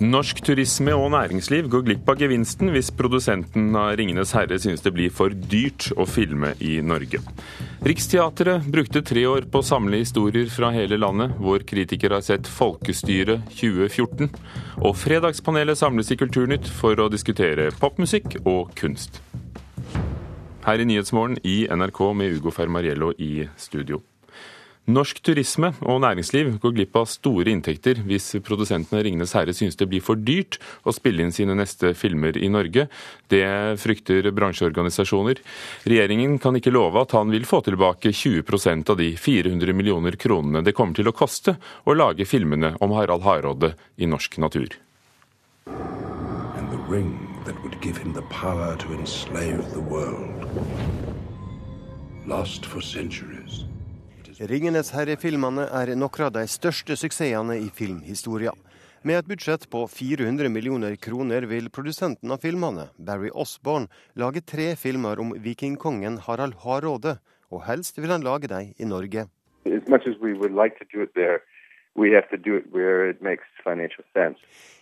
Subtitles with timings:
[0.00, 4.94] Norsk turisme og næringsliv går glipp av gevinsten hvis produsenten av 'Ringenes herre' synes det
[4.96, 7.20] blir for dyrt å filme i Norge.
[7.84, 11.36] Riksteatret brukte tre år på å samle historier fra hele landet.
[11.36, 14.30] Vår kritiker har sett Folkestyret 2014.
[14.80, 19.20] Og Fredagspanelet samles i Kulturnytt for å diskutere popmusikk og kunst.
[20.64, 24.00] Her i Nyhetsmorgen i NRK med Ugo Fermariello i studio.
[24.90, 29.86] Norsk turisme og næringsliv går glipp av store inntekter hvis produsentene Ringenes herre synes det
[29.90, 32.88] blir for dyrt å spille inn sine neste filmer i Norge.
[33.30, 33.44] Det
[33.78, 35.42] frykter bransjeorganisasjoner.
[35.86, 40.64] Regjeringen kan ikke love at han vil få tilbake 20% av de 400 millioner kronene
[40.66, 41.54] det kommer til å koste
[41.86, 44.74] å lage filmene om Harald Hardråde i norsk natur.
[45.68, 50.48] And the ring that would give him the power to enslave the world.
[52.26, 53.29] Lost for centuries.
[54.40, 58.54] 'Ringenes herre'-filmene er noen av de største suksessene i filmhistoria.
[59.04, 64.70] Med et budsjett på 400 millioner kroner vil produsenten av filmene, Barry Osborne, lage tre
[64.80, 67.18] filmer om vikingkongen Harald Hardråde,
[67.52, 69.26] og helst vil han lage dem i Norge.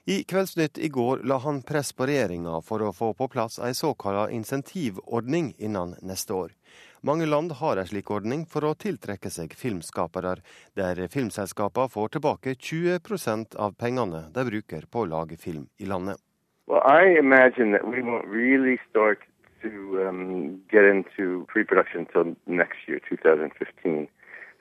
[0.07, 3.75] I Kveldsnytt i går la han press på regjeringa for å få på plass ei
[3.75, 6.58] såkalla insentivordning innen neste år.
[7.01, 10.37] Mange land har en slik ordning for å tiltrekke seg filmskapere,
[10.75, 16.19] der filmselskapene får tilbake 20% av pengene de bruker på å lage film i landet.
[16.67, 19.23] Well, I imagine that we won't really start
[19.63, 24.09] to um, get into pre-production until next year, 2015.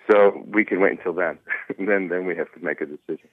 [0.10, 1.38] So we can wait until then.
[1.78, 3.30] then, then we have to make a decision.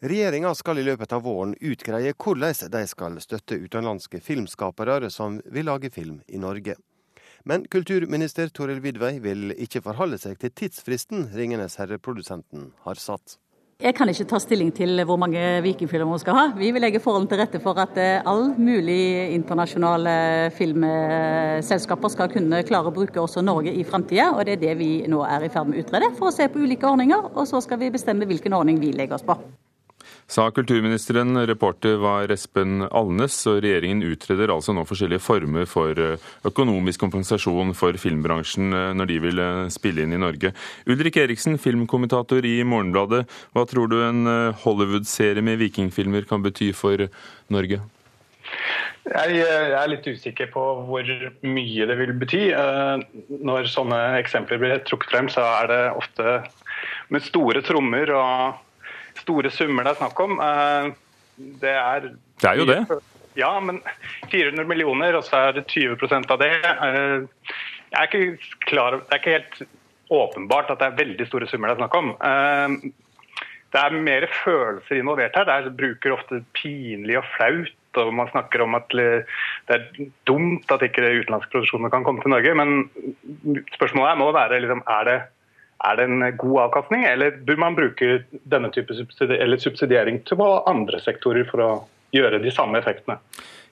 [0.00, 5.66] Regjeringa skal i løpet av våren utgreie hvordan de skal støtte utenlandske filmskapere som vil
[5.66, 6.76] lage film i Norge.
[7.48, 13.38] Men kulturminister Toril Vidvei vil ikke forholde seg til tidsfristen Ringenes herre-produsenten har satt.
[13.80, 16.42] Jeg kan ikke ta stilling til hvor mange vikingfilmer vi skal ha.
[16.58, 18.98] Vi vil legge forholdene til rette for at eh, all mulig
[19.36, 20.16] internasjonale
[20.58, 24.32] filmselskaper skal kunne klare å bruke også Norge i framtida.
[24.34, 26.50] Og det er det vi nå er i ferd med å utrede, for å se
[26.50, 27.30] på ulike ordninger.
[27.32, 29.38] Og så skal vi bestemme hvilken ordning vi legger oss på
[30.28, 31.46] sa kulturministeren.
[31.46, 37.72] Reporter var Espen Alnes, og regjeringen utreder altså nå forskjellige former for eh, økonomisk kompensasjon
[37.78, 40.52] for filmbransjen eh, når de vil eh, spille inn i Norge.
[40.88, 43.24] Ulrik Eriksen, filmkommentator i Morgenbladet.
[43.56, 44.28] Hva tror du en
[44.64, 47.08] Hollywood-serie med vikingfilmer kan bety for
[47.52, 47.80] Norge?
[49.08, 51.10] Jeg er litt usikker på hvor
[51.48, 52.42] mye det vil bety.
[53.48, 56.34] Når sånne eksempler blir trukket frem, så er det ofte
[57.12, 58.58] med store trommer og
[59.22, 60.38] store summer det er snakk om.
[60.42, 60.90] Eh,
[61.62, 62.82] det er Det er jo det.
[63.38, 63.80] Ja, men
[64.32, 66.52] 400 millioner, og så er det 20% av det.
[66.58, 67.52] Eh,
[67.88, 69.60] jeg er ikke klar Det er ikke helt
[70.10, 72.14] åpenbart at det er veldig store summer det er snakk om.
[72.24, 72.92] Eh,
[73.68, 75.44] det er mer følelser involvert her.
[75.66, 77.74] Det bruker ofte pinlig og flaut.
[78.00, 79.84] og Man snakker om at det er
[80.26, 82.54] dumt at ikke utenlandske produksjoner kan komme til Norge.
[82.54, 82.88] Men
[83.76, 85.18] spørsmålet må være liksom, er det
[85.84, 91.00] er det en god avkastning, eller bør man bruke denne type subsidiering, subsidiering til andre
[91.04, 91.70] sektorer for å
[92.14, 93.18] gjøre de samme effektene?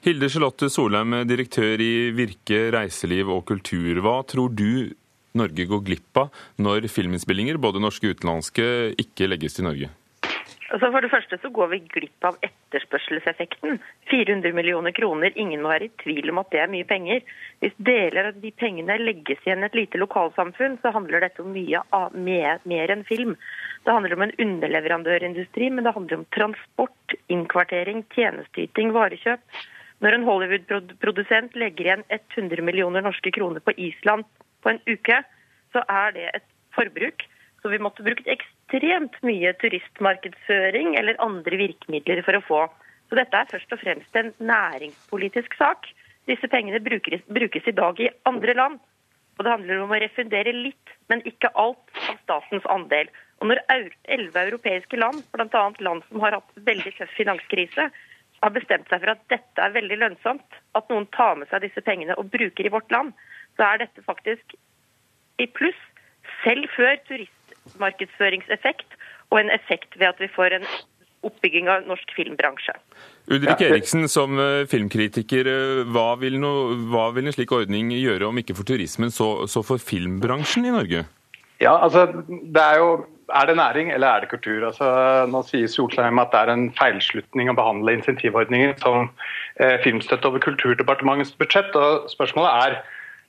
[0.07, 3.99] Hilde Charlotte Solheim, direktør i Virke reiseliv og kultur.
[4.05, 4.93] Hva tror du
[5.37, 8.67] Norge går glipp av når filminnspillinger, både norske og utenlandske,
[9.03, 9.91] ikke legges til Norge?
[10.77, 13.79] Altså for det første så går vi glipp av etterspørselseffekten.
[14.11, 17.23] 400 millioner kroner, ingen må være i tvil om at det er mye penger.
[17.65, 21.55] Hvis deler av de pengene legges igjen i et lite lokalsamfunn, så handler dette om
[21.55, 21.81] mye
[22.13, 23.33] mer, mer enn film.
[23.87, 29.63] Det handler om en underleverandørindustri, men det handler om transport, innkvartering, tjenesteyting, varekjøp.
[30.05, 34.29] Når en Hollywood-produsent legger igjen 100 millioner norske kroner på Island
[34.61, 35.23] på en uke,
[35.73, 37.25] så er det et forbruk
[37.67, 38.29] så vi måtte brukt
[38.67, 42.61] ekstremt mye turistmarkedsføring eller andre virkemidler for å få.
[43.09, 45.87] Så dette er først og fremst en næringspolitisk sak.
[46.27, 48.81] Disse pengene brukes, brukes i dag i andre land.
[49.39, 51.79] Og det handler om å refundere litt, men ikke alt
[52.09, 53.07] av statens andel.
[53.41, 55.65] Og når elleve europeiske land, bl.a.
[55.79, 57.91] land som har hatt veldig tøff finanskrise,
[58.43, 61.85] har bestemt seg for at dette er veldig lønnsomt, at noen tar med seg disse
[61.85, 63.13] pengene og bruker i vårt land,
[63.57, 64.57] så er dette faktisk
[65.39, 65.79] i pluss.
[66.43, 67.46] Selv før turist
[67.83, 68.99] markedsføringseffekt
[69.33, 70.69] og en effekt ved at vi får en
[71.27, 72.75] oppbygging av norsk filmbransje.
[73.33, 76.53] Ulrik Eriksen, som eh, filmkritiker, eh, hva vil, no,
[76.93, 80.75] hva vil, en slik ordning gjøre, om ikke for turismen, så, så for filmbransjen i
[80.75, 81.03] Norge?
[81.59, 82.91] Ja, altså, det er jo
[83.35, 84.67] er det næring eller er det kultur?
[84.69, 84.87] Altså,
[85.27, 89.09] nå sier Solheim at det er en feilslutning å behandle insentivordninger som
[89.59, 91.75] eh, filmstøtte over Kulturdepartementets budsjett.
[91.75, 92.77] og Spørsmålet er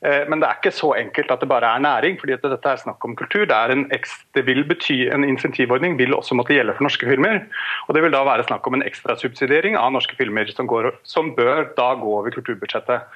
[0.02, 3.06] men det er ikke så enkelt at det bare er næring, fordi dette er snakk
[3.06, 3.48] om kultur.
[3.50, 7.40] Det, en, det, vil bety en insentivordning vil også måtte gjelde for norske filmer.
[7.88, 11.32] og Det vil da være snakk om en ekstrasubsidiering av norske filmer, som, går, som,
[11.38, 13.08] bør da gå over kulturbudsjettet.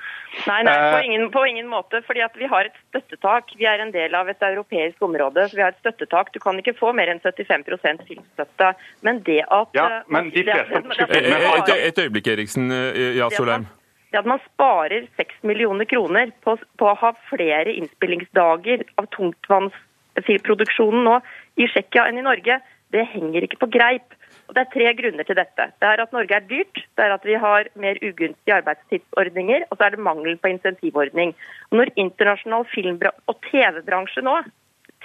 [0.48, 2.01] Nei, nei på, eh, ingen, på ingen måte.
[2.07, 3.54] fordi at Vi har et støttetak.
[3.57, 5.50] Vi er en del av et europeisk område.
[5.50, 6.33] så vi har et støttetak.
[6.33, 8.74] Du kan ikke få mer enn 75% filmstøtte.
[9.01, 12.72] Men det at Ja, men de fleste norske filmer har Et, et øyeblikk, Eriksen.
[13.16, 13.69] Ja, Solheim
[14.11, 21.07] det at man sparer 6 millioner kroner på, på, å ha flere innspillingsdager av tungtvannsproduksjonen
[21.07, 21.19] nå
[21.61, 22.59] i Tsjekkia enn i Norge,
[22.91, 24.17] det henger ikke på greip.
[24.49, 25.67] Og Det er tre grunner til dette.
[25.79, 29.77] Det er at Norge er dyrt, det er at vi har mer ugunstige arbeidstidsordninger, og
[29.77, 31.31] så er det mangel på insentivordning.
[31.71, 32.99] Og når internasjonal film-
[33.31, 34.41] og TV-bransje nå,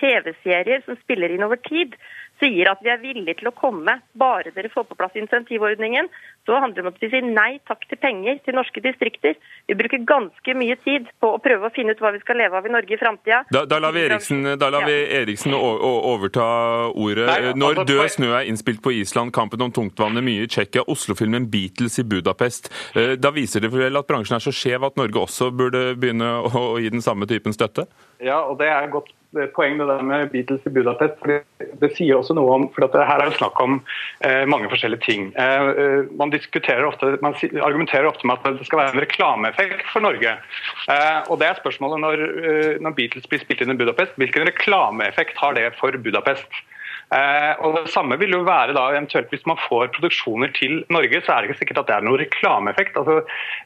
[0.01, 1.95] TV-serier som spiller inn over tid,
[2.41, 6.09] sier at vi er villige til å komme, bare dere får på plass insentivordningen,
[6.47, 9.35] så handler det om at vi sier nei takk til penger til norske distrikter.
[9.67, 12.59] Vi bruker ganske mye tid på å prøve å finne ut hva vi skal leve
[12.59, 13.43] av i Norge i framtida.
[13.51, 16.47] Da, da, lar vi Eriksen, lar vi Eriksen overta
[16.93, 17.27] ordet.
[17.27, 20.87] Nei, Når altså, Død snø er innspilt på Island, Kampen om tungtvannet mye i Tsjekkia,
[20.93, 25.01] Oslo-filmen Beatles i Budapest, eh, da viser det vel at bransjen er så skjev at
[25.01, 27.89] Norge også burde begynne å gi den samme typen støtte?
[28.23, 29.11] Ja, og det er godt
[29.55, 31.23] poeng det der med Beatles i Budapest.
[31.81, 33.81] Det sier også noe om for Her er det snakk om
[34.25, 35.29] eh, mange forskjellige ting.
[35.35, 40.01] Eh, eh man, ofte, man, argumenterer ofte med at det skal være en reklameeffekt for
[40.01, 40.37] Norge.
[40.89, 44.47] Eh, og det er spørsmålet når, eh, når Beatles blir spilt inn i Budapest, hvilken
[44.49, 46.49] reklameeffekt har det for Budapest?
[47.15, 51.21] Eh, og Det samme vil jo være da eventuelt hvis man får produksjoner til Norge,
[51.23, 52.99] så er det ikke sikkert at det er noen reklameeffekt.
[52.99, 53.21] Altså,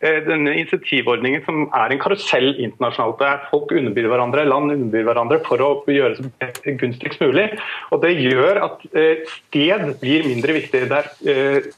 [0.05, 5.41] eh, denne insentivordningen som er en karusell internasjonalt, der folk underbyr hverandre, land underbyr hverandre
[5.47, 7.49] for å gjøre det gunstigst mulig.
[7.91, 10.89] Og Det gjør at eh, sted blir mindre viktig.
[10.91, 11.01] Det
[11.33, 11.71] er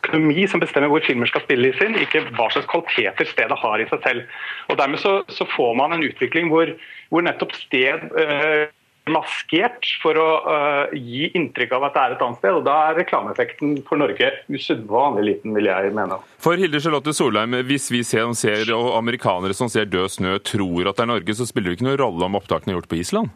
[0.00, 3.86] økonomi som bestemmer hvor filmer skal spilles inn, ikke hva slags kvaliteter stedet har i
[3.90, 4.42] seg selv.
[4.70, 6.70] Og Dermed så, så får man en utvikling hvor,
[7.10, 8.70] hvor nettopp sted øh,
[9.08, 12.56] maskert for å uh, gi inntrykk av at det er et annet sted.
[12.58, 16.20] og Da er reklameeffekten for Norge usedvanlig liten, vil jeg mene.
[16.42, 20.90] For Hilde Charlotte Solheim, hvis vi ser, ser, og amerikanere som ser død snø, tror
[20.90, 23.00] at det er Norge, så spiller det ikke noen rolle om opptakene er gjort på
[23.00, 23.32] Island?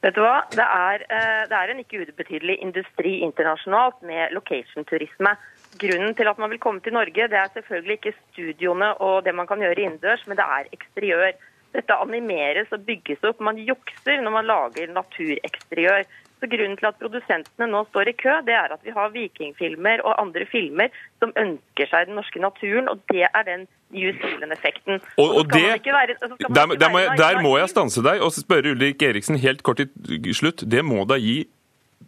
[0.00, 0.38] Vet du hva?
[0.48, 5.34] Det er, uh, det er en ikke ubetydelig industri internasjonalt med location-turisme.
[5.80, 9.34] Grunnen til at man vil komme til Norge, det er selvfølgelig ikke studioene og det
[9.36, 11.36] man kan gjøre innendørs, men det er eksteriør.
[11.76, 13.42] Dette animeres og bygges opp.
[13.44, 16.08] Man jukser når man lager natureksteriør.
[16.40, 20.00] Så Grunnen til at produsentene nå står i kø, det er at vi har vikingfilmer
[20.08, 20.88] og andre filmer
[21.20, 25.02] som ønsker seg den norske naturen, og det er den New Zealand-effekten.
[25.20, 28.72] Og, og det, være, der, der, må jeg, der, må jeg, stanse deg og spørre
[28.72, 30.64] Ulrik Eriksen helt kort til slutt.
[30.64, 31.42] Det må da gi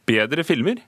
[0.09, 0.81] bedre filmer?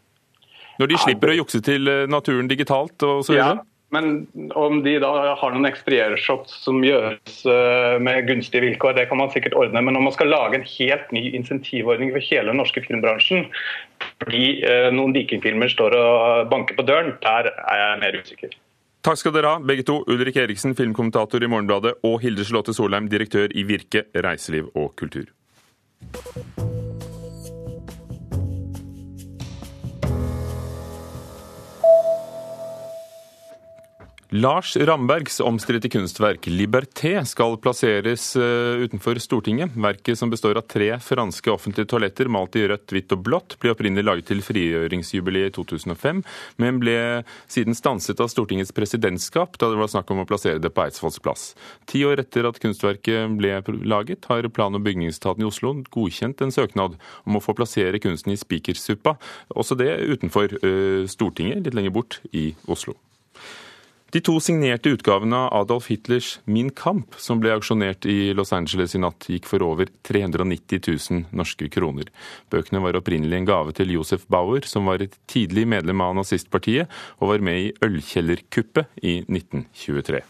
[0.80, 3.60] Når de slipper å jukse til eh, naturen digitalt og så videre?
[3.60, 3.73] Ja.
[3.94, 4.26] Men
[4.58, 9.32] om de da har noen eksperiershots som gjøres eh, med gunstige vilkår, det kan man
[9.35, 9.82] sikkert ordne.
[9.85, 13.49] Men om man skal lage en helt ny insentivordning for hele den norske filmbransjen
[14.23, 18.55] fordi eh, noen vikingfilmer står og banker på døren, der er jeg mer usikker.
[19.05, 19.99] Takk skal dere ha, begge to.
[20.08, 25.29] Ulrik Eriksen, filmkommentator i Morgenbladet, og Hilde Charlotte Solheim, direktør i Virke reiseliv og kultur.
[34.34, 39.76] Lars Rambergs omstridte kunstverk 'Liberté' skal plasseres eh, utenfor Stortinget.
[39.78, 43.70] Verket, som består av tre franske offentlige toaletter malt i rødt, hvitt og blått, ble
[43.70, 46.24] opprinnelig laget til frigjøringsjubileet i 2005,
[46.58, 46.96] men ble
[47.46, 51.22] siden stanset av Stortingets presidentskap da det var snakk om å plassere det på Eidsvolls
[51.22, 51.46] plass.
[51.86, 56.58] Ti år etter at kunstverket ble laget, har plan- og bygningsetaten i Oslo godkjent en
[56.58, 59.14] søknad om å få plassere kunsten i Spikersuppa,
[59.55, 62.98] også det utenfor uh, Stortinget, litt lenger bort i Oslo.
[64.14, 68.92] De to signerte utgavene av Adolf Hitlers Min Kamp, som ble auksjonert i Los Angeles
[68.94, 72.12] i natt, gikk for over 390 000 norske kroner.
[72.46, 76.86] Bøkene var opprinnelig en gave til Josef Bauer, som var et tidlig medlem av nazistpartiet,
[77.18, 80.22] og var med i ølkjellerkuppet i 1923.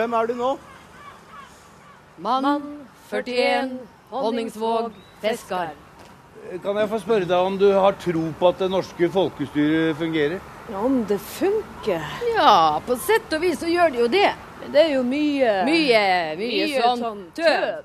[0.00, 0.50] Hvem er du nå?
[2.24, 2.48] Mann
[3.12, 5.74] 41 Honningsvåg, Feskar.
[6.62, 10.38] Kan jeg få spørre deg om du har tro på at det norske folkestyret fungerer?
[10.70, 12.04] Ja, Om det funker?
[12.36, 14.30] Ja, på sett og vis så gjør det jo det.
[14.62, 16.02] Men det er jo mye Mye,
[16.38, 17.84] mye, mye sånn, sånn tøv.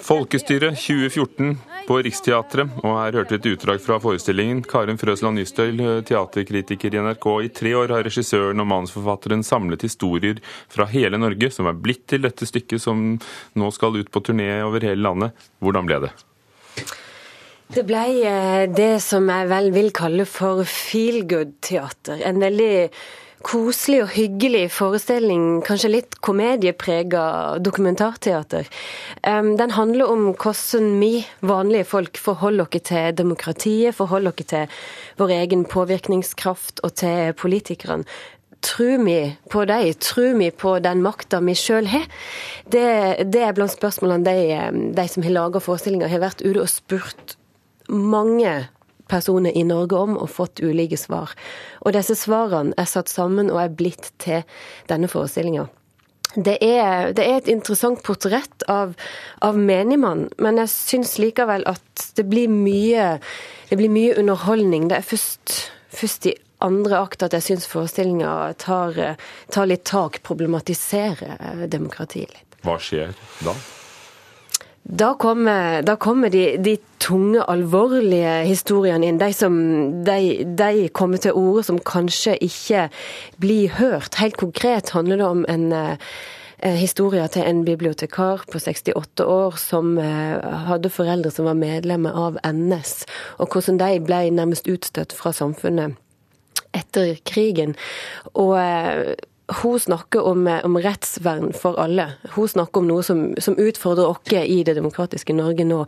[0.00, 2.70] Folkestyret 2014 på Riksteatret.
[2.80, 4.62] Og her hørte vi et utdrag fra forestillingen.
[4.64, 7.26] Karin Frøsland Nystøyl, teaterkritiker i NRK.
[7.44, 10.40] I tre år har regissøren og manusforfatteren samlet historier
[10.72, 13.18] fra hele Norge som er blitt til dette stykket som
[13.60, 15.44] nå skal ut på turné over hele landet.
[15.60, 16.14] Hvordan ble det?
[17.74, 22.24] Det ble eh, det som jeg vel vil kalle for feel good-teater.
[22.24, 22.88] En veldig
[23.44, 27.24] koselig og hyggelig forestilling, kanskje litt komedieprega
[27.62, 28.68] dokumentarteater.
[29.22, 31.12] Den handler om hvordan vi
[31.44, 34.78] vanlige folk forholder oss til demokratiet, forholder oss til
[35.20, 38.08] vår egen påvirkningskraft og til politikerne.
[38.64, 39.18] Tror vi
[39.52, 39.92] på dem?
[40.00, 42.06] Tror vi på den makta vi sjøl har?
[42.64, 42.86] Det,
[43.28, 47.36] det, er blant spørsmålene de, de som har laga forestillinga, har vært ute og spurt
[47.92, 48.54] mange
[49.10, 51.34] personer i Norge om og fått ulike svar.
[51.84, 54.44] Og disse svarene er satt sammen og er blitt til
[54.90, 55.68] denne forestillinga.
[56.34, 58.96] Det er, det er, et interessant portrett av,
[59.44, 63.20] av menigmann, men jeg syns likevel at det blir mye,
[63.68, 64.88] det blir mye underholdning.
[64.90, 65.54] Det er først,
[65.94, 66.34] først i
[66.64, 68.98] andre akt at jeg syns forestillinga tar,
[69.52, 72.60] tar, litt tak, problematiserer demokratiet litt.
[72.66, 73.54] Hva skjer da?
[74.84, 79.18] Da kommer, da kommer de, de, tunge, alvorlige historiene inn.
[79.20, 79.56] De som
[80.04, 82.86] de, de kommer til orde som kanskje ikke
[83.40, 84.20] blir hørt.
[84.20, 85.98] Helt konkret handler det om en historia
[86.64, 92.38] historie til en bibliotekar på 68 år som eh, hadde foreldre som var medlemmer av
[92.46, 93.04] NS,
[93.38, 95.98] og hvordan de ble nærmest utstøtt fra samfunnet
[96.74, 97.74] etter krigen.
[98.32, 99.14] Og eh,
[99.46, 102.06] hun snakker om, om, rettsvern for alle.
[102.32, 105.82] Hun snakker om noe som, som utfordrer oss i det demokratiske Norge nå.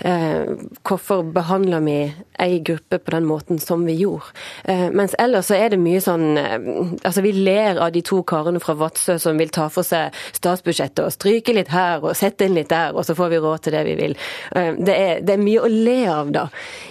[0.00, 0.48] Eh,
[0.80, 1.96] hvorfor behandler vi
[2.40, 4.32] ei gruppe på den måten som vi gjorde?
[4.64, 6.58] Eh, mens ellers så er det mye sånn eh,
[7.02, 11.02] Altså, vi ler av de to karene fra Vadsø som vil ta for seg statsbudsjettet
[11.04, 13.76] og stryke litt her og sette inn litt der, og så får vi råd til
[13.76, 14.16] det vi vil.
[14.56, 16.46] Eh, det, er, det, er, mye å le av da,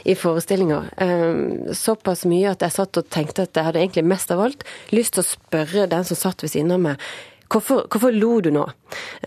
[0.06, 0.82] i forestillinga.
[1.02, 4.68] Eh, såpass mye at jeg satt og tenkte at jeg hadde egentlig mest av alt
[4.94, 7.08] lyst til å spørre den som som satt ved siden av meg.
[7.52, 8.68] Hvorfor, hvorfor lo du nå?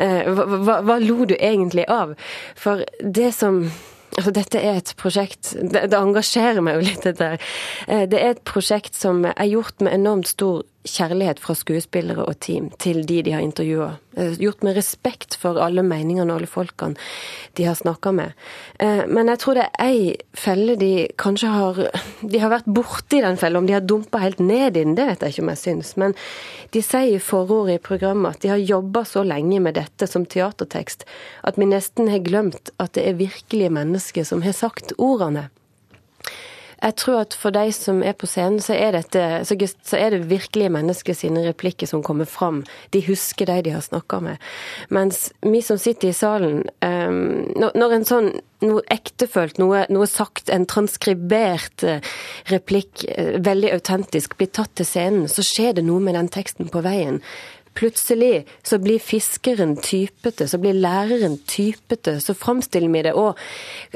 [0.00, 2.14] Eh, hva, hva, hva, lo du egentlig av?
[2.57, 3.67] For det som
[4.14, 7.47] Altså, dette er et prosjekt det, det, engasjerer meg jo litt, dette her.
[7.91, 12.38] Eh, det er et prosjekt som er gjort med enormt stor kjærlighet fra skuespillere og
[12.45, 13.95] team til de de har intervjua.
[14.17, 17.00] Eh, gjort med respekt for alle meningene og alle folkene
[17.57, 18.35] de har snakka med.
[18.79, 21.81] Eh, men jeg tror det er ei felle de kanskje har
[22.21, 23.59] De har vært borti den fella.
[23.59, 25.97] Om de har dumpa helt ned i den, det vet jeg ikke om jeg syns.
[25.97, 26.14] Men
[26.73, 30.26] de sier i forordet i programmet at de har jobba så lenge med dette som
[30.26, 31.05] teatertekst
[31.45, 35.49] at vi nesten har glemt at det er virkelige mennesker som har sagt ordene.
[36.85, 40.29] Jeg tror at for de som er på scenen, så er, dette, så er det
[40.29, 42.62] virkelige mennesker sine replikker som kommer fram.
[42.93, 44.43] De husker de de har snakka med.
[44.93, 48.31] Mens vi som sitter i salen um, Når en sånn
[48.64, 52.14] noe ektefølt, noe, noe, sagt, en transkribert eh,
[52.49, 56.71] replikk, eh, veldig autentisk, blir tatt til scenen, så skjer det noe med den teksten
[56.73, 57.21] på veien.
[57.75, 62.21] Plutselig så blir fiskeren typete, så blir læreren typete.
[62.21, 63.40] Så framstiller vi det òg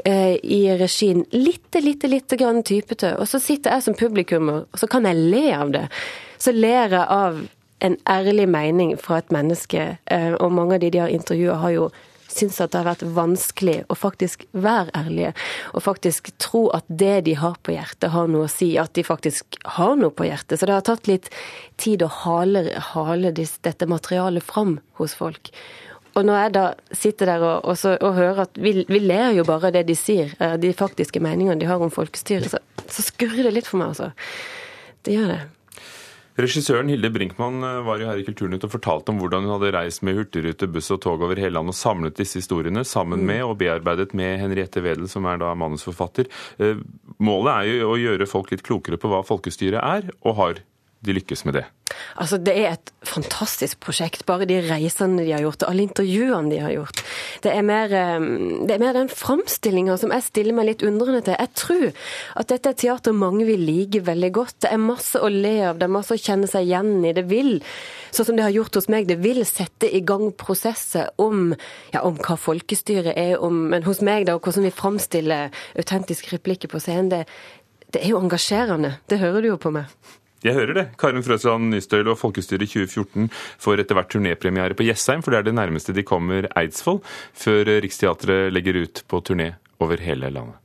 [0.05, 3.15] eh, i regien lite, lite, lite grann typete.
[3.19, 5.85] Og så sitter jeg som publikummer, og så kan jeg le av det.
[6.39, 7.39] Så ler jeg av
[7.79, 11.75] en ærlig mening fra et menneske, eh, og mange av de de har intervjua, har
[11.75, 11.89] jo
[12.29, 15.33] syns at det har vært vanskelig å faktisk være ærlige.
[15.73, 18.71] Og faktisk tro at det de har på hjertet, har noe å si.
[18.81, 20.59] At de faktisk har noe på hjertet.
[20.59, 21.29] Så det har tatt litt
[21.81, 25.51] tid å hale, hale dette materialet fram hos folk.
[26.17, 26.63] Og når jeg da
[26.95, 29.95] sitter der og, og, så, og hører at vi, vi, ler jo bare det de
[29.97, 32.59] sier, eh, de faktiske meningene de har om folkestyret, så,
[32.89, 34.09] så skurrer det litt for meg, altså.
[35.05, 35.39] Det gjør det.
[36.39, 39.73] Regissøren Hilde Brinkmann eh, var jo her i Kulturnytt og fortalte om hvordan hun hadde
[39.75, 43.43] reist med hurtigrute, buss og tog over hele landet og samlet disse historiene sammen med
[43.43, 46.29] og bearbeidet med Henriette Wedel, som er da manusforfatter.
[46.63, 46.79] Eh,
[47.19, 50.63] målet er jo å gjøre folk litt klokere på hva folkestyret er, og har
[51.05, 51.65] de lykkes med det?
[52.19, 54.25] Altså, Det er et fantastisk prosjekt.
[54.25, 57.03] Bare de reisene de har gjort, og alle intervjuene de har gjort.
[57.43, 61.23] Det er mer, ehm, det er mer den framstillinga som jeg stiller meg litt undrende
[61.23, 61.35] til.
[61.39, 61.93] Jeg tror
[62.35, 64.59] at dette er teater mange vil like veldig godt.
[64.59, 67.13] Det er masse å le av, det er masse å kjenne seg igjen i.
[67.13, 67.61] Det vil,
[68.11, 71.55] sånn som det har gjort hos meg, det vil sette i gang prosesser om,
[71.93, 76.35] ja, om hva folkestyret er, om, men hos meg da, og hvordan vi framstiller autentiske
[76.35, 77.09] replikker på scenen.
[77.09, 77.25] Det,
[77.93, 78.99] det er jo engasjerende.
[79.07, 79.87] Det hører du jo på meg.
[80.45, 80.85] Jeg hører det.
[80.99, 83.27] Karin Frøsland Nystøyl og Folkestyret 2014
[83.59, 87.01] får etter hvert turnépremiere på Jessheim, for det er det nærmeste de kommer Eidsvoll,
[87.35, 89.51] før Riksteatret legger ut på turné
[89.83, 90.55] over hele landet.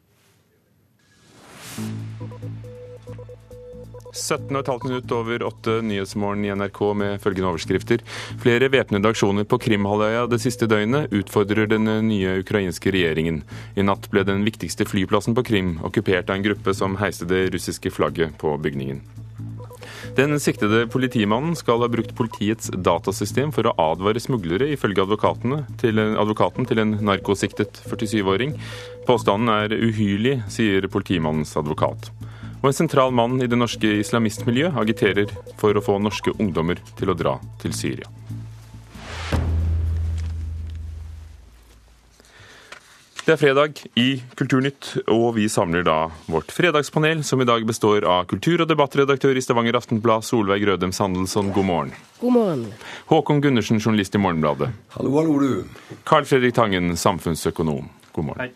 [4.15, 8.05] 17,5 minutt over åtte Nyhetsmorgen i NRK med følgende overskrifter.
[8.43, 13.43] Flere væpnede aksjoner på Krimhalvøya det siste døgnet utfordrer den nye ukrainske regjeringen.
[13.75, 17.49] I natt ble den viktigste flyplassen på Krim okkupert av en gruppe som heiste det
[17.57, 19.03] russiske flagget på bygningen.
[20.15, 25.03] Den siktede politimannen skal ha brukt politiets datasystem for å advare smuglere, ifølge
[25.81, 28.55] til, advokaten til en narkosiktet 47-åring.
[29.09, 32.13] Påstanden er uhyrlig, sier politimannens advokat.
[32.63, 37.11] Og en sentral mann i det norske islamistmiljøet agiterer for å få norske ungdommer til
[37.11, 38.07] å dra til Syria.
[43.25, 48.05] Det er fredag i Kulturnytt, og vi samler da vårt fredagspanel, som i dag består
[48.05, 51.95] av kultur- og debattredaktør i Stavanger Aftenblad, Solveig Rødem Sandelsson, god morgen.
[52.21, 52.67] God morgen.
[53.09, 54.69] Håkon Gundersen, journalist i Morgenbladet.
[54.99, 55.97] Hallo, hallo, du.
[56.05, 57.89] Carl Fredrik Tangen, samfunnsøkonom.
[58.13, 58.45] God morgen.
[58.45, 58.53] Hei.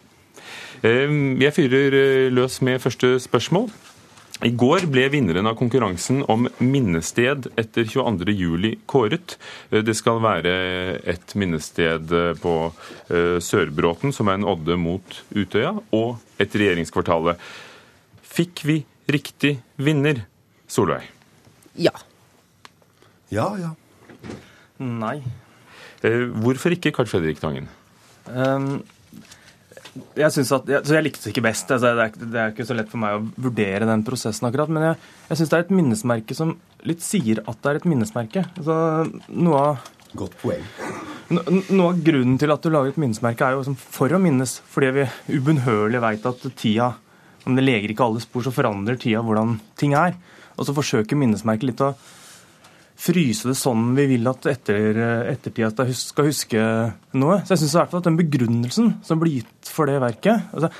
[1.40, 3.70] Jeg fyrer eh, løs med første spørsmål.
[4.46, 9.34] I går ble vinneren av konkurransen om minnested etter 22.07 kåret.
[9.70, 10.52] Det skal være
[11.10, 12.52] et minnested på
[13.10, 17.42] eh, Sørbråten, som er en odde mot Utøya, og et regjeringskvartalet.
[18.22, 18.78] Fikk vi
[19.10, 20.22] riktig vinner,
[20.70, 21.08] Solveig?
[21.74, 21.96] Ja.
[23.34, 23.72] Ja, ja.
[24.78, 25.16] Nei.
[26.06, 27.66] Eh, hvorfor ikke, Carl Fredrik Tangen?
[28.30, 28.84] Um,
[30.18, 31.70] jeg, at, jeg, jeg likte det ikke best.
[31.74, 34.72] Altså, det, er, det, er, ikke så lett for meg å vurdere den prosessen akkurat.
[34.72, 36.56] Men jeg, jeg syns det er et minnesmerke som
[36.88, 38.44] litt sier at det er et minnesmerke.
[38.56, 38.80] Altså,
[39.28, 40.62] noe av Godt poeng.
[41.28, 41.42] No,
[41.76, 44.54] noe av grunnen til at du lager et minnesmerke, er jo liksom for å minnes.
[44.72, 45.04] Fordi vi
[45.36, 46.94] ubønnhørlig veit at tida
[47.44, 50.16] Om det leger ikke alle spor, så forandrer tida hvordan ting er.
[50.56, 51.92] Og så forsøker minnesmerket litt å
[52.98, 54.98] fryse det sånn vi vil at etter,
[55.30, 56.62] ettertida skal huske
[57.18, 57.40] noe.
[57.44, 60.48] Så jeg syns i hvert fall at den begrunnelsen som blir gitt for det verket
[60.50, 60.72] altså,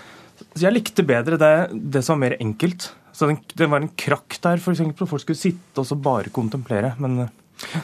[0.58, 2.90] Jeg likte bedre det, det, som var mer enkelt.
[3.14, 4.82] Så den, det var en krakk der, f.eks.
[4.98, 6.94] Folk skulle sitte og så bare kontemplere.
[6.98, 7.28] men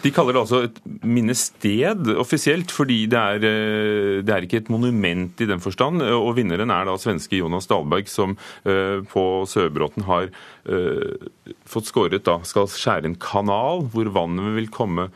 [0.04, 4.71] de kaller det altså et minnested offisielt, fordi det er, eh, det er, ikke et
[4.71, 6.02] monument i den forstand.
[6.02, 10.31] Og vinneren er da svenske Jonas Dahlberg, som uh, på Sørbråten har
[10.71, 11.28] uh,
[11.69, 15.09] fått skåret da, skal skjære en kanal hvor vannet vil komme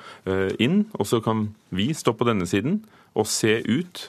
[0.58, 0.86] inn.
[0.98, 2.82] Og så kan vi stå på denne siden
[3.18, 4.08] og se ut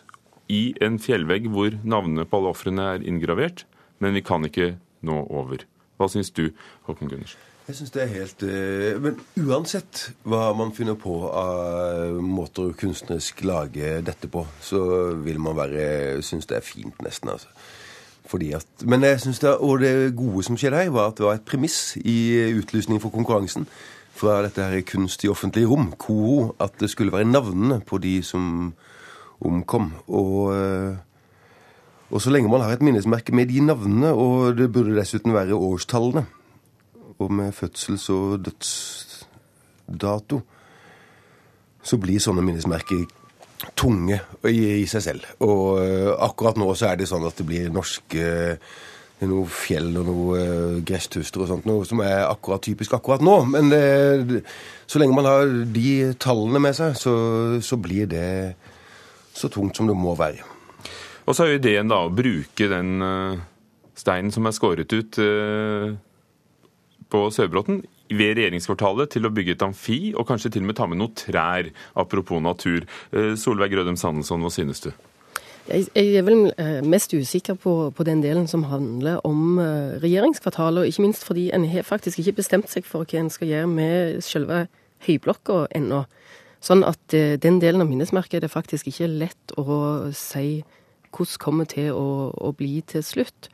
[0.49, 3.65] i en fjellvegg hvor navnene på alle ofrene er inngravert,
[4.01, 4.73] men vi kan ikke
[5.05, 5.63] nå over.
[5.99, 6.49] Hva syns du,
[6.87, 7.48] Håkon Gundersen?
[7.69, 12.77] Jeg syns det er helt uh, Men uansett hva man finner på av måter å
[12.77, 14.79] kunstnerisk lage dette på, så
[15.21, 15.83] vil man være
[16.25, 17.29] synes det er fint, nesten.
[17.29, 17.51] altså.
[18.29, 21.27] Fordi at, men jeg synes det, Og det gode som skjedde her, var at det
[21.27, 23.69] var et premiss i utlysningen for konkurransen
[24.17, 28.17] fra dette her kunst i offentlige rom, KORO, at det skulle være navnene på de
[28.25, 28.73] som
[29.45, 29.93] omkom.
[30.07, 30.97] Og, uh,
[32.09, 35.53] og så lenge man har et minnesmerke med de navnene, og det burde dessuten være
[35.53, 36.25] årstallene
[37.19, 40.41] og med fødsels- og dødsdato,
[41.83, 43.05] så blir sånne minnesmerker
[43.75, 45.27] tunge i, i seg selv.
[45.43, 48.29] Og uh, akkurat nå så er det sånn at det blir norske
[49.19, 52.93] det er noe fjell og noe uh, gresstuster og sånt, noe som er akkurat typisk
[52.95, 53.35] akkurat nå.
[53.51, 54.37] Men uh,
[54.87, 55.89] så lenge man har de
[56.23, 57.13] tallene med seg, så,
[57.59, 58.29] så, blir det
[59.35, 60.45] så tungt som det må være.
[61.27, 63.41] Og så er jo ideen da å bruke den uh,
[63.99, 65.19] steinen som er skåret ut
[67.09, 70.87] på Sørbråten ved regjeringskvartalet til å bygge et amfi, og kanskje til og med ta
[70.89, 71.69] med noen trær,
[71.99, 72.85] apropos natur.
[73.13, 74.91] Eh, Solveig Grødem Sandelsson, hva synes du?
[75.69, 80.81] Jeg, er vel eh, mest usikker på, på, den delen som handler om eh, regjeringskvartalet,
[80.81, 83.69] og ikke minst fordi en har faktisk ikke bestemt seg for hva en skal gjøre
[83.69, 84.65] med selve
[85.05, 86.03] høyblokka ennå.
[86.59, 86.99] Sånn at
[87.39, 90.59] den delen av minnesmerket er det faktisk ikke lett å si
[91.15, 93.47] hvordan kommer til å, å bli til slutt.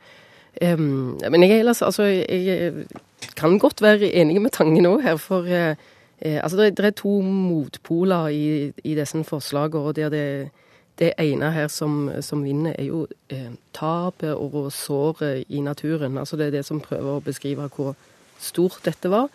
[0.58, 2.88] Um, men jeg, ellers, altså, jeg
[3.36, 5.76] kan godt være enige med Tangen òg her, for eh,
[6.20, 9.80] eh, altså, det, er to motpoler i, i disse forslagene.
[9.80, 10.50] og det, det,
[10.98, 16.18] det ene her som, som vinner, er jo eh, tapet og såret i naturen.
[16.18, 17.94] Altså Det er det som prøver å beskrive hvor
[18.38, 19.28] stort dette var.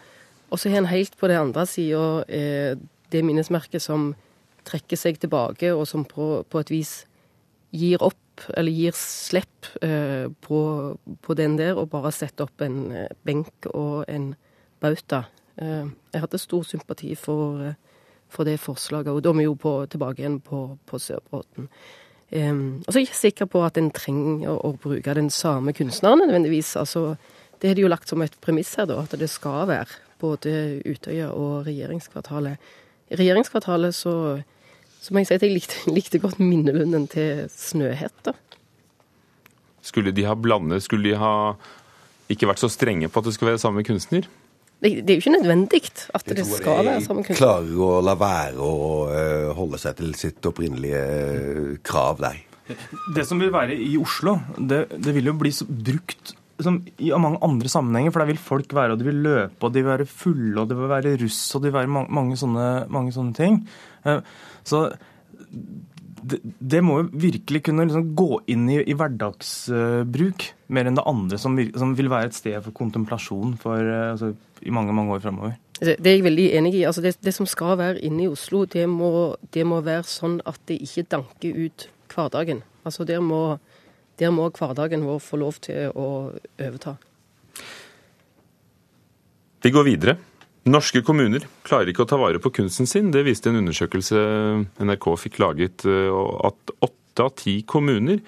[0.50, 2.76] Og så har en helt på det andre sida eh,
[3.12, 4.14] det minnesmerket som
[4.68, 6.92] trekker seg tilbake, og som på, på et vis
[7.72, 8.18] gir opp
[8.58, 10.60] eller gir slipp eh, på,
[11.22, 14.34] på, den der, og bare setter opp en eh, benk og en
[14.82, 15.26] bauta.
[15.62, 19.58] Eh, jeg hadde stor sympati for, eh, for, det forslaget, og da er vi jo
[19.60, 21.70] på, tilbake igjen på, på Sørbråten.
[22.32, 25.76] Eh, og så er jeg ikke sikker på at en trenger å, bruke den samme
[25.78, 26.76] kunstneren nødvendigvis.
[26.80, 27.16] Altså,
[27.62, 30.82] det har de jo lagt som et premiss her, da, at det skal være både
[30.86, 32.58] Utøya og regjeringskvartalet.
[33.12, 34.14] I regjeringskvartalet så
[35.02, 38.36] så må jeg si at jeg likte, likte godt minnelunden til Snøhette.
[39.82, 41.34] Skulle de ha blandet, skulle de ha
[42.32, 44.28] ikke vært så strenge på at det skulle være samme kunstner?
[44.82, 45.82] Det, det er jo ikke nødvendig
[46.14, 47.42] at det skal være samme kunstner.
[47.42, 48.78] Klarer å la være å
[49.10, 52.40] uh, holde seg til sitt opprinnelige uh, krav der.
[53.14, 55.52] Det som vil være i Oslo, det, det vil jo bli
[55.90, 56.36] brukt
[56.66, 58.14] som, i mange andre sammenhenger.
[58.14, 60.70] For der vil folk være, og de vil løpe, og de vil være fulle, og
[60.70, 63.62] de vil være russ, og de vil være mange, mange, sånne, mange sånne, ting.
[64.06, 64.22] Eh,
[64.68, 64.86] så
[66.22, 71.08] det, det, må jo virkelig kunne liksom gå inn i, i hverdagsbruk, mer enn det
[71.10, 75.18] andre som, som, vil være et sted for kontemplasjon for, eh, altså, i mange mange
[75.18, 75.58] år framover.
[75.82, 76.84] Det er jeg veldig enig i.
[76.86, 80.38] Altså det, det, som skal være inne i Oslo, det må, det må, være sånn
[80.46, 82.62] at det ikke danker ut hverdagen.
[82.86, 83.58] Altså Der må,
[84.22, 86.10] der må hverdagen vår få lov til å
[86.62, 86.98] overta.
[89.62, 90.18] Vi går videre.
[90.70, 93.10] Norske kommuner klarer ikke å ta vare på kunsten sin.
[93.14, 94.20] Det viste en undersøkelse
[94.82, 95.86] NRK fikk laget.
[95.90, 96.10] Eh,
[96.46, 98.22] at åtte av ti kommuner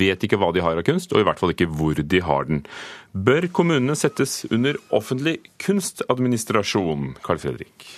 [0.00, 2.46] vet ikke hva de har av kunst, og i hvert fall ikke hvor de har
[2.46, 2.62] den.
[3.10, 7.90] Bør kommunene settes under offentlig kunstadministrasjon, Carl Fredrik?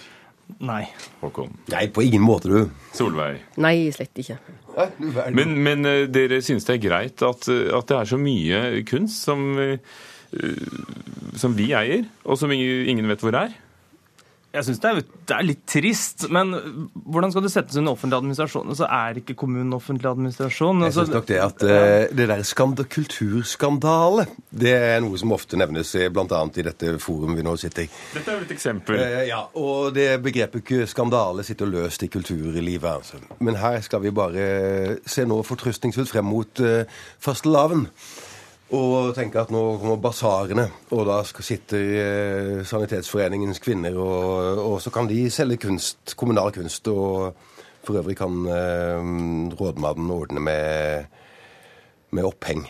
[0.62, 0.84] Nei.
[1.22, 1.50] Håkon?
[1.72, 2.86] Nei, på ingen måte, du.
[2.94, 3.40] Solveig?
[3.62, 4.38] Nei, slett ikke.
[5.34, 9.26] Men, men eh, dere synes det er greit at, at, det er så mye kunst
[9.26, 9.78] som, eh,
[11.38, 13.56] som vi eier, og som ingen vet hvor er?
[14.52, 14.90] Jeg syns det,
[15.24, 16.52] det, er litt trist, men
[16.92, 18.74] hvordan skal det settes under offentlig administrasjon?
[18.76, 20.82] Så er ikke kommunen offentlig administrasjon.
[20.84, 25.32] Jeg syns altså- nok det at uh, det der skand kulturskandale, det er noe som
[25.32, 26.42] ofte nevnes bl.a.
[26.60, 27.88] i dette forumet vi nå sitter i.
[28.12, 29.00] Dette er jo et eksempel?
[29.00, 32.90] Uh, ja, og det begrepet skandale sitter løst i kulturlivet.
[32.92, 33.22] Altså.
[33.40, 36.84] Men her skal vi bare se nå fortrøstningsfullt frem mot uh,
[37.24, 37.86] fastelavn
[38.72, 40.64] og tenker at nå kommer basarene,
[40.96, 46.54] og da skal sitte eh, Sanitetsforeningens kvinner, og, og, så kan de selge kunst, kommunal
[46.54, 46.88] kunst.
[46.88, 47.34] Og
[47.82, 49.10] for øvrig kan eh,
[49.58, 51.04] rådmannen ordne med,
[52.10, 52.64] med oppheng.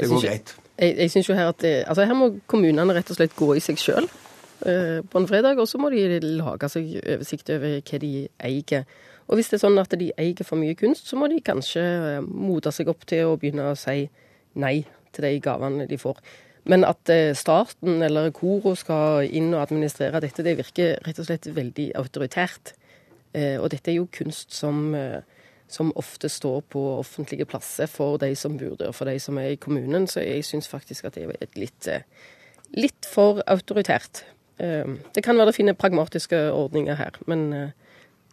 [0.00, 0.56] Det går greit.
[0.78, 3.62] Jeg, jeg synes jo Her at altså her må kommunene rett og slett gå i
[3.62, 4.08] seg sjøl
[4.66, 8.12] eh, på en fredag, og så må de lage seg oversikt over hva de
[8.44, 8.84] eier.
[9.28, 11.84] Og hvis det er sånn at de eier for mye kunst, så må de kanskje
[11.84, 14.04] eh, mote seg opp til å begynne å si
[14.60, 14.82] nei
[15.14, 16.20] til de gavene de får.
[16.64, 21.28] Men at eh, staten eller Koro skal inn og administrere dette, det virker rett og
[21.28, 22.72] slett veldig autoritært.
[23.36, 25.20] Eh, og dette er jo kunst som, eh,
[25.68, 29.52] som ofte står på offentlige plasser for de som bor der, for de som er
[29.52, 30.08] i kommunen.
[30.08, 31.90] Så jeg syns faktisk at det er litt,
[32.72, 34.24] litt for autoritært.
[34.54, 37.72] Det kan være det finne pragmatiske ordninger her, men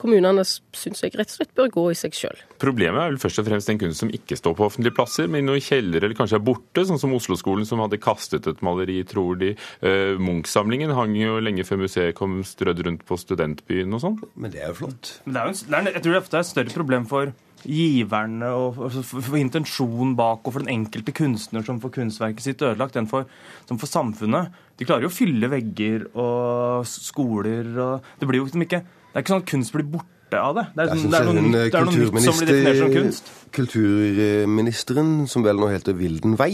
[0.02, 2.40] kommunene syns jeg rett og slett bør gå i seg sjøl.
[2.62, 5.50] Problemet er vel først og fremst den kunst som ikke står på offentlige plasser, men
[5.54, 9.40] i kjeller eller kanskje er borte, sånn som Oslo-skolen som hadde kastet et maleri, tror
[9.42, 9.54] de.
[9.84, 14.20] Uh, Munch-samlingen hang jo lenge før museet kom strødd rundt på studentbyen og sånn.
[14.36, 15.16] Men det er jo flott.
[15.26, 18.48] Men det er jo, det er, jeg tror det er et større problem for giverne
[18.58, 22.98] og for, for intensjonen bak og for den enkelte kunstner som får kunstverket sitt ødelagt,
[22.98, 23.30] enn for,
[23.70, 24.50] som for samfunnet.
[24.80, 28.82] De klarer jo å fylle vegger og skoler og Det blir jo liksom ikke
[29.12, 30.66] det er ikke sånn at kunst blir borte av det.
[30.72, 32.94] Det er, sånn, det er, noe, nytt, det er noe nytt som blir definert som
[32.96, 33.32] kunst.
[33.58, 36.54] Kulturministeren, som vel nå heter Vilden Vei,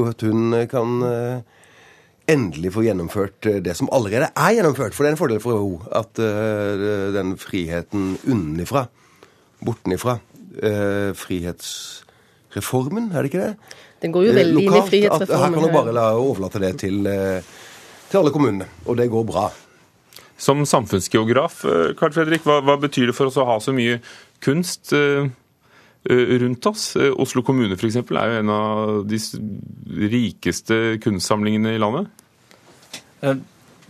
[0.00, 1.60] at hun kan eh,
[2.30, 4.96] endelig få gjennomført eh, det som allerede er gjennomført.
[4.96, 8.86] For det er en fordel for henne at uh, den friheten unnifra,
[9.60, 10.16] bortenifra,
[10.64, 13.78] uh, frihetsreformen, er det ikke det?
[14.00, 15.42] Den går jo veldig Lokalt, inn i frihetsreformen.
[15.44, 17.66] Her kan hun bare la, overlate det til, uh,
[18.08, 19.50] til alle kommunene, og det går bra.
[20.40, 21.60] Som samfunnsgeograf,
[22.00, 23.98] Carl eh, Fredrik, hva, hva, betyr det for oss å ha så mye
[24.40, 25.28] kunst uh,
[26.08, 26.94] rundt oss?
[26.96, 28.00] Oslo kommune f.eks.
[28.00, 29.20] er jo en av de
[30.08, 32.08] rikeste kunstsamlingene i landet.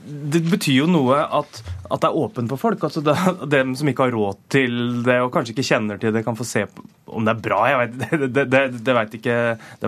[0.01, 2.83] Det betyr jo noe at, at det er åpent for folk.
[2.89, 3.15] altså det,
[3.53, 6.47] Dem som ikke har råd til det og kanskje ikke kjenner til det, kan få
[6.49, 6.65] se
[7.07, 7.61] om det er bra.
[7.85, 9.37] Vet, det, det, det, det vet ikke,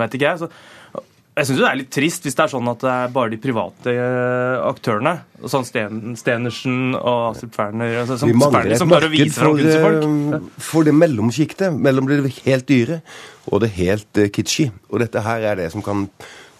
[0.05, 0.44] ikke jeg.
[0.44, 3.33] Så jeg syns det er litt trist hvis det er sånn at det er bare
[3.33, 5.14] de private eh, aktørene,
[5.49, 10.51] sånn Sten, Stenersen og Astrup Fearnley, altså, som, Vi mangler et marked for, folk.
[10.66, 13.01] for det mellomsjiktet mellom det helt dyre
[13.49, 14.68] og det helt uh, kitschy.
[14.92, 16.05] Og dette her er det som kan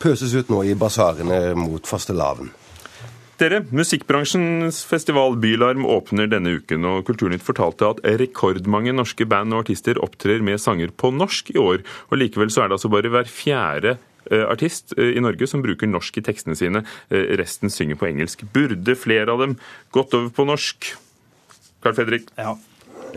[0.03, 2.49] pøses ut nå i basarene mot fastelavn.
[3.39, 9.67] Dere, Musikkbransjens festival Bylarm åpner denne uken, og Kulturnytt fortalte at rekordmange norske band og
[9.67, 11.85] artister opptrer med sanger på norsk i år.
[12.11, 14.12] og Likevel så er det altså bare hver fjerde Eh,
[14.47, 16.85] artist eh, i Norge som bruker norsk i tekstene sine.
[17.11, 18.45] Eh, resten synger på engelsk.
[18.55, 19.57] Burde flere av dem
[19.95, 20.93] gått over på norsk?
[21.83, 22.31] Carl Fredrik?
[22.43, 22.57] Ja.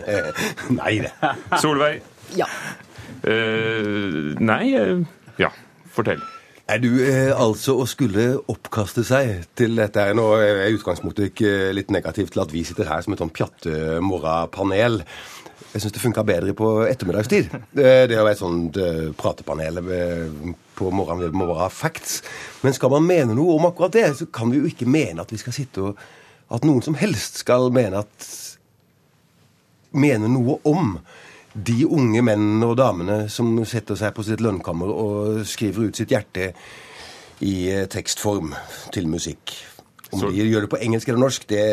[0.07, 1.13] Eh, nei, det.
[1.61, 2.01] Solveig?
[2.35, 2.49] Ja.
[3.25, 4.73] Uh, nei
[5.39, 5.47] Ja,
[5.93, 6.19] fortell.
[6.65, 11.51] Er du eh, altså å skulle oppkaste seg til dette her Nå er utgangspunktet ikke
[11.77, 15.03] litt negativt til at vi sitter her som et sånn pjattemorrapanel.
[15.75, 17.53] Jeg syns det funka bedre på ettermiddagstid.
[17.77, 19.83] Det å være et sånt eh, pratepanel
[20.75, 22.21] på morgenen det må være facts.
[22.63, 25.31] Men skal man mene noe om akkurat det, så kan vi jo ikke mene at
[25.33, 26.05] vi skal sitte og
[26.53, 28.25] At noen som helst skal mene at
[29.95, 30.97] Mene noe om
[31.55, 36.11] de unge mennene og damene som setter seg på sitt lønnkammer og skriver ut sitt
[36.11, 36.49] hjerte
[37.47, 38.51] i tekstform
[38.91, 39.55] til musikk.
[40.11, 40.33] Om Så...
[40.35, 41.63] de gjør det på engelsk eller norsk, det,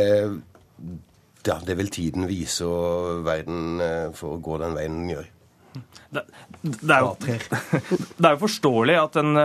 [1.51, 3.83] ja, det vil tiden vise, og verden
[4.15, 5.32] får gå den veien den gjør.
[6.13, 6.23] Det,
[6.61, 9.39] det, er jo, det, er jo, forståelig at en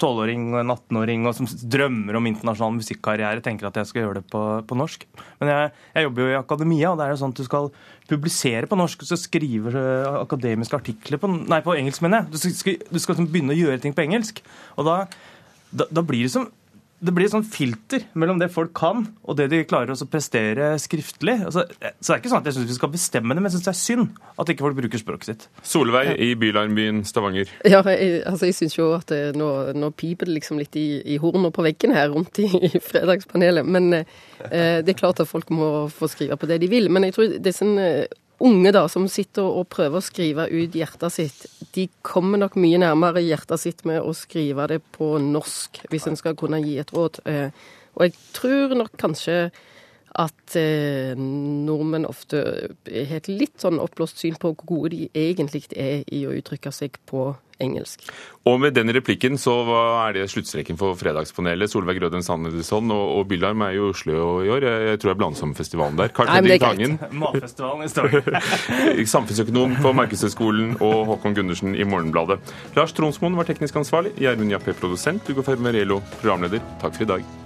[0.00, 4.24] 12-åring og en 18-åring som drømmer om internasjonal musikkarriere, tenker at jeg skal gjøre det
[4.32, 5.04] på, på norsk.
[5.42, 7.70] Men jeg, jeg, jobber jo i akademia, og det er jo sånn at du skal
[8.08, 9.04] publisere på norsk.
[9.04, 9.80] og så skriver
[10.22, 12.32] akademiske artikler på, nei, på engelsk, mener jeg.
[12.32, 14.40] Du skal, du skal liksom begynne å gjøre ting på engelsk.
[14.80, 15.02] Og da,
[15.70, 16.48] da, da blir det som
[17.06, 20.72] det blir et sånt filter mellom det folk kan, og det de klarer å prestere
[20.82, 21.36] skriftlig.
[21.46, 23.56] Altså, så det er ikke sånn at jeg syns vi skal bestemme det, men jeg
[23.56, 25.46] syns det er synd at ikke folk bruker språket sitt.
[25.66, 27.52] Solveig i bylarmbyen Stavanger.
[27.66, 30.86] Ja, jeg, altså jeg syns jo at det, nå, nå, piper det liksom litt i,
[31.14, 33.66] i hornet på veggen her rundt i, i fredagspanelet.
[33.66, 36.90] Men eh, det er klart at folk må få skrive på det de vil.
[36.92, 38.06] Men jeg tror det er sånn eh,
[38.44, 41.46] unge da, som sitter og prøver å skrive ut hjertet sitt,
[41.76, 46.18] de kommer nok mye nærmere hjertet sitt med å skrive det på norsk, hvis en
[46.20, 47.22] skal kunne gi et råd.
[47.24, 47.48] Eh,
[47.96, 49.38] og jeg tror nok kanskje
[50.16, 52.42] at eh, nordmenn ofte
[52.86, 56.72] har et litt sånn oppblåst syn på hvor gode de egentlig er i å uttrykke
[56.72, 57.30] seg på
[57.62, 58.02] engelsk.
[58.46, 59.54] Og med den replikken så
[60.06, 61.70] er det sluttstreken for Fredagspanelet.
[61.72, 64.66] Solveig Røden Sandnesson og, og Billarm er jo i Oslo i år.
[64.90, 66.12] Jeg tror jeg blander sammen festivalen der.
[66.14, 66.98] Karl Fredrik Tangen.
[67.10, 68.38] Matfestivalen i Stavanger.
[69.16, 72.38] Samfunnsøkonom på Markedshøgskolen og Håkon Gundersen i Morgenbladet.
[72.78, 74.14] Lars Tronsmoen var teknisk ansvarlig.
[74.20, 75.26] Gjermund Jappé produsent.
[75.32, 76.62] Ugo Fermerello programleder.
[76.82, 77.45] Takk for i dag.